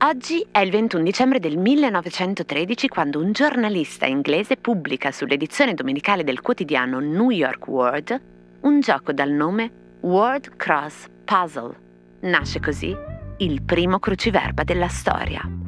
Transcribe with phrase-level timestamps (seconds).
[0.00, 6.40] Oggi è il 21 dicembre del 1913 quando un giornalista inglese pubblica sull'edizione domenicale del
[6.40, 8.20] quotidiano New York World
[8.60, 9.70] un gioco dal nome
[10.00, 11.76] Word Cross Puzzle.
[12.20, 12.94] Nasce così
[13.38, 15.67] il primo cruciverba della storia.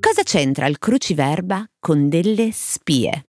[0.00, 3.26] Cosa c'entra il cruciverba con delle spie?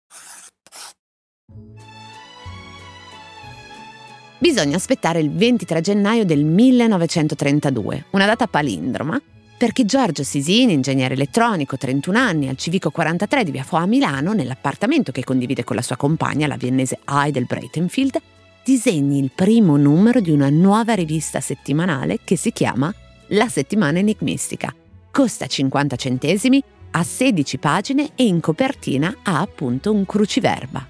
[4.39, 9.21] Bisogna aspettare il 23 gennaio del 1932, una data palindroma,
[9.59, 14.33] perché Giorgio Sisini, ingegnere elettronico, 31 anni, al civico 43 di Via Fo a Milano,
[14.33, 18.19] nell'appartamento che condivide con la sua compagna, la viennese Heidel Breitenfield,
[18.65, 22.93] disegni il primo numero di una nuova rivista settimanale che si chiama
[23.29, 24.75] La Settimana Enigmistica
[25.15, 30.85] costa 50 centesimi, ha 16 pagine e in copertina ha appunto un cruciverba.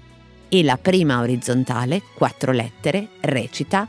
[0.49, 3.87] E la prima orizzontale, quattro lettere, recita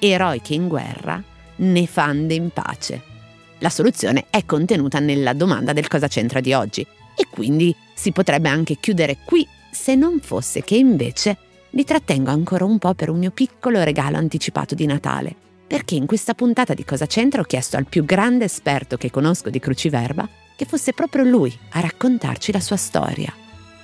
[0.00, 1.22] Eroiche in guerra,
[1.56, 3.02] nefande in pace.
[3.58, 6.84] La soluzione è contenuta nella domanda del cosa c'entra di oggi
[7.14, 11.36] e quindi si potrebbe anche chiudere qui se non fosse che invece
[11.70, 16.06] li trattengo ancora un po' per un mio piccolo regalo anticipato di Natale perché in
[16.06, 20.26] questa puntata di Cosa c'entra ho chiesto al più grande esperto che conosco di cruciverba
[20.56, 23.32] che fosse proprio lui a raccontarci la sua storia.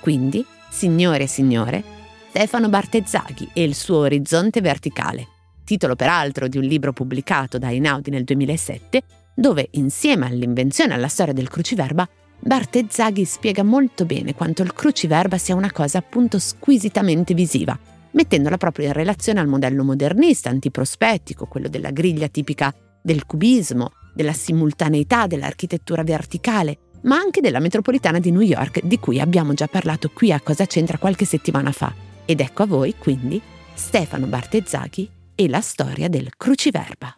[0.01, 1.83] Quindi, signore e signore,
[2.29, 5.27] Stefano Bartezzaghi e il suo Orizzonte Verticale,
[5.63, 9.03] titolo peraltro di un libro pubblicato da Inaudi nel 2007,
[9.35, 12.07] dove insieme all'invenzione e alla storia del cruciverba
[12.39, 17.77] Bartezzaghi spiega molto bene quanto il cruciverba sia una cosa appunto squisitamente visiva
[18.15, 24.33] mettendola proprio in relazione al modello modernista antiprospettico, quello della griglia tipica del cubismo, della
[24.33, 30.09] simultaneità dell'architettura verticale, ma anche della metropolitana di New York, di cui abbiamo già parlato
[30.11, 31.93] qui a Cosa c'entra qualche settimana fa.
[32.25, 33.39] Ed ecco a voi, quindi,
[33.73, 37.15] Stefano Bartezzaghi e la storia del cruciverba.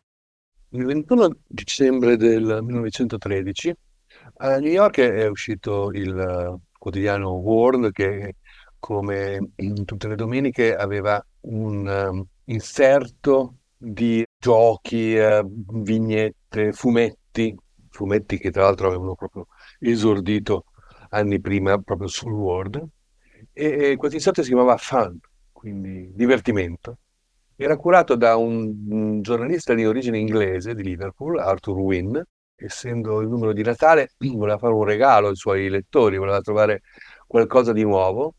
[0.72, 3.74] Il 21 dicembre del 1913
[4.40, 8.35] a New York è uscito il quotidiano World che
[8.87, 9.51] come
[9.83, 15.45] tutte le domeniche, aveva un um, inserto di giochi, uh,
[15.83, 17.53] vignette, fumetti,
[17.89, 19.47] fumetti che tra l'altro avevano proprio
[19.79, 20.67] esordito
[21.09, 22.81] anni prima proprio sul Word.
[23.51, 25.19] E, questo inserto si chiamava Fun,
[25.51, 26.99] quindi divertimento.
[27.57, 32.23] Era curato da un giornalista di origine inglese di Liverpool, Arthur Wynne,
[32.55, 36.83] essendo il numero di Natale, voleva fare un regalo ai suoi lettori, voleva trovare
[37.27, 38.35] qualcosa di nuovo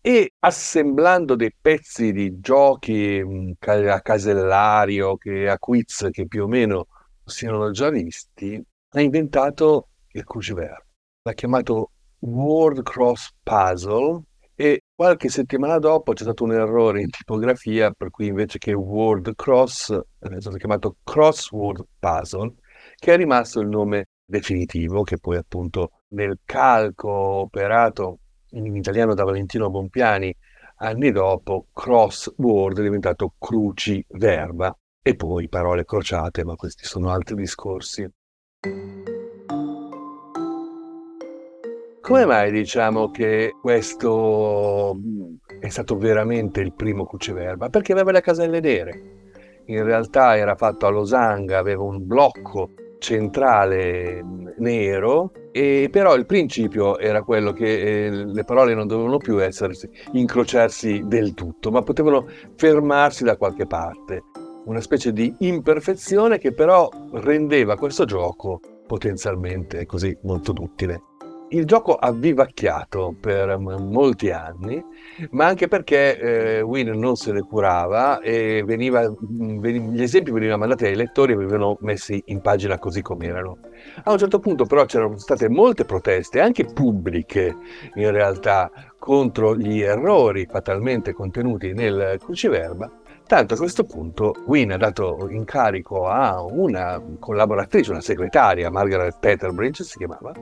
[0.00, 6.48] e assemblando dei pezzi di giochi mh, a casellario, che, a quiz che più o
[6.48, 6.86] meno
[7.24, 8.62] siano già visti,
[8.92, 10.84] ha inventato il cruciverba.
[11.22, 14.22] L'ha chiamato Word Cross Puzzle
[14.54, 19.34] e qualche settimana dopo c'è stato un errore in tipografia per cui invece che Word
[19.34, 22.56] Cross è stato chiamato Crossword Puzzle
[22.96, 28.18] che è rimasto il nome definitivo che poi appunto nel calco operato
[28.52, 30.34] in italiano da Valentino Bompiani,
[30.76, 38.08] anni dopo crossword è diventato cruciverba e poi parole crociate, ma questi sono altri discorsi.
[42.00, 44.98] Come mai diciamo che questo
[45.60, 47.68] è stato veramente il primo cruciverba?
[47.68, 49.18] Perché aveva le caselle nere.
[49.66, 54.24] In realtà era fatto a losanga, aveva un blocco centrale
[54.58, 59.74] nero, e però il principio era quello che eh, le parole non dovevano più essere,
[60.12, 64.22] incrociarsi del tutto, ma potevano fermarsi da qualche parte.
[64.66, 71.02] Una specie di imperfezione che però rendeva questo gioco potenzialmente così molto utile
[71.50, 74.82] il gioco ha vivacchiato per molti anni,
[75.30, 80.58] ma anche perché eh, Win non se ne curava e veniva, veniva, gli esempi venivano
[80.58, 83.58] mandati ai lettori e venivano messi in pagina così come erano.
[84.04, 87.56] A un certo punto però c'erano state molte proteste, anche pubbliche
[87.94, 92.90] in realtà, contro gli errori fatalmente contenuti nel cruciverba,
[93.30, 99.84] Tanto a questo punto Wynne ha dato incarico a una collaboratrice, una segretaria, Margaret Peterbridge
[99.84, 100.32] si chiamava,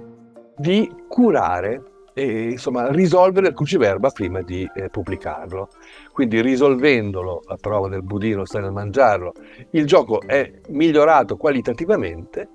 [0.58, 1.82] di curare
[2.18, 5.68] e insomma risolvere il cruciverba prima di eh, pubblicarlo.
[6.12, 9.32] Quindi risolvendolo, la prova del budino sta nel mangiarlo,
[9.70, 12.48] il gioco è migliorato qualitativamente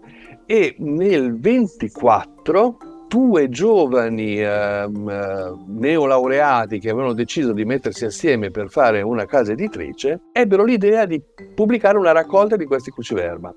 [0.45, 2.77] e nel 24
[3.07, 10.23] due giovani eh, neolaureati che avevano deciso di mettersi assieme per fare una casa editrice
[10.31, 11.21] ebbero l'idea di
[11.53, 13.53] pubblicare una raccolta di questi cruciverba.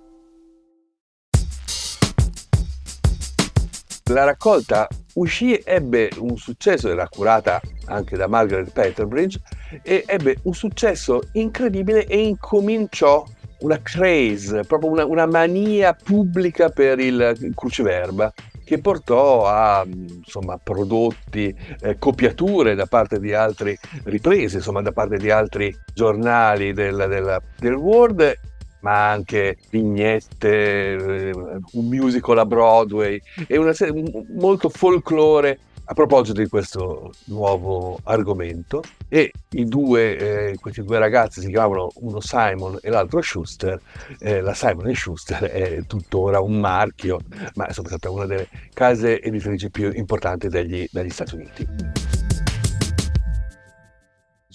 [4.11, 9.41] La raccolta uscì, ebbe un successo, era curata anche da Margaret Peterbridge,
[9.82, 13.26] e ebbe un successo incredibile e incominciò
[13.61, 18.32] una craze, proprio una, una mania pubblica per il cruciverba
[18.64, 25.17] che portò a insomma, prodotti, eh, copiature da parte di altri, riprese insomma, da parte
[25.17, 28.38] di altri giornali del, del, del World
[28.87, 31.33] ma anche vignette, eh,
[31.73, 34.05] un musical a Broadway e una serie,
[34.37, 38.83] molto folklore a proposito di questo nuovo argomento.
[39.09, 43.81] E due, eh, questi due ragazzi si chiamavano uno Simon e l'altro Schuster,
[44.21, 47.19] eh, la Simon Schuster è tuttora un marchio,
[47.55, 52.06] ma è stata una delle case editrici più importanti degli, degli Stati Uniti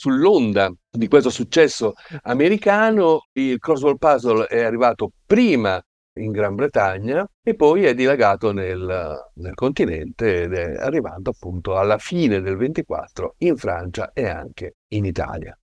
[0.01, 1.93] sull'onda di questo successo
[2.23, 5.79] americano, il crossword puzzle è arrivato prima
[6.13, 11.99] in Gran Bretagna e poi è dilagato nel, nel continente ed è arrivato appunto alla
[11.99, 15.55] fine del 24 in Francia e anche in Italia.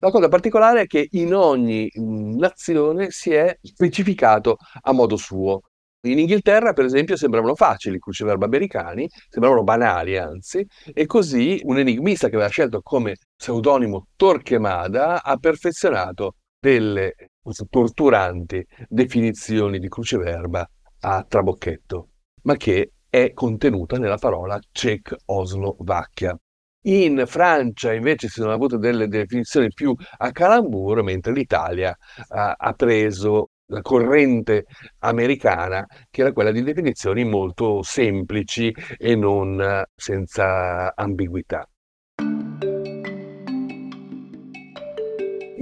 [0.00, 5.60] La cosa particolare è che in ogni nazione si è specificato a modo suo.
[6.06, 11.78] In Inghilterra, per esempio, sembravano facili i cruciverbi americani, sembravano banali anzi, e così un
[11.78, 17.14] enigmista che aveva scelto come pseudonimo Torquemada ha perfezionato delle
[17.70, 20.68] torturanti definizioni di cruciverba
[21.00, 22.08] a trabocchetto,
[22.42, 26.36] ma che è contenuta nella parola Cecoslovacchia.
[26.86, 31.96] In Francia invece si sono avute delle definizioni più a calambur, mentre l'Italia
[32.28, 34.66] ha, ha preso la corrente
[35.00, 41.68] americana, che era quella di definizioni molto semplici e non senza ambiguità.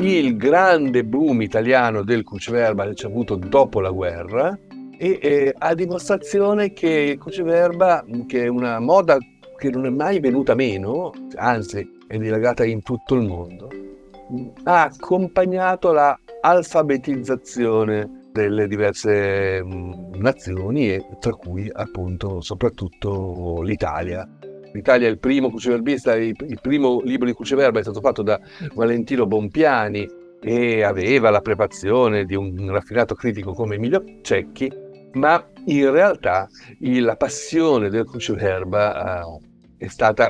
[0.05, 4.59] Il grande boom italiano del cruciverba c'è avuto dopo la guerra
[4.97, 9.17] e eh, a dimostrazione che il cruciverba, che è una moda
[9.57, 13.69] che non è mai venuta meno, anzi è dilagata in tutto il mondo,
[14.65, 24.29] ha accompagnato la alfabetizzazione delle diverse nazioni tra cui appunto soprattutto l'Italia
[24.75, 28.39] l'Italia è il primo cruciverbista, il primo libro di cruciverba è stato fatto da
[28.75, 30.07] Valentino Bompiani
[30.43, 34.71] e aveva la preparazione di un raffinato critico come Emilio Cecchi,
[35.13, 36.49] ma in realtà
[36.81, 39.41] la passione del cruciverba uh,
[39.79, 40.29] è stata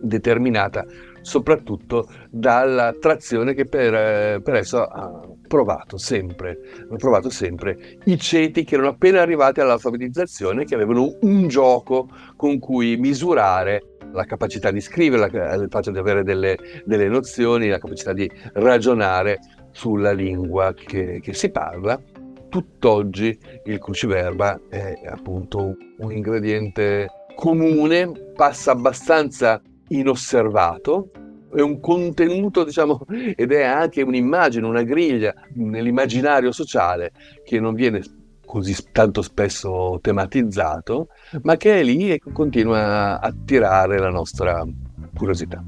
[0.00, 0.84] determinata
[1.22, 6.58] soprattutto dalla trazione che per, eh, per esso ha provato sempre,
[6.96, 12.96] provato sempre i ceti che erano appena arrivati all'alfabetizzazione, che avevano un gioco con cui
[12.96, 13.82] misurare
[14.12, 15.26] la capacità di scrivere,
[15.56, 19.38] il fatto di avere delle, delle, nozioni, la capacità di ragionare
[19.72, 22.00] sulla lingua che, che si parla.
[22.48, 31.10] Tutt'oggi il cruciverba è appunto un ingrediente comune, passa abbastanza inosservato,
[31.54, 33.04] è un contenuto, diciamo,
[33.34, 37.12] ed è anche un'immagine, una griglia nell'immaginario sociale
[37.44, 38.02] che non viene
[38.44, 41.08] così tanto spesso tematizzato,
[41.42, 44.66] ma che è lì e continua a attirare la nostra
[45.14, 45.62] curiosità.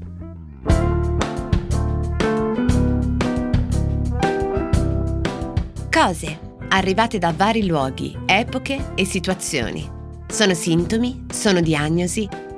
[5.89, 6.39] Cose
[6.69, 9.89] arrivate da vari luoghi, epoche e situazioni.
[10.27, 12.27] Sono sintomi, sono diagnosi